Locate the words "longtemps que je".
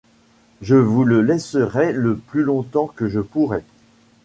2.41-3.19